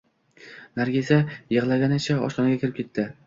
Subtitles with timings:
[0.79, 1.19] Nargiza
[1.57, 3.07] yig`lagancha oshxonaga kirib ketdi